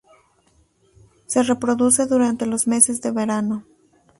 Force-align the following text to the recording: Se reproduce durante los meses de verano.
Se 1.27 1.43
reproduce 1.43 2.07
durante 2.07 2.47
los 2.47 2.65
meses 2.65 3.01
de 3.03 3.11
verano. 3.11 3.63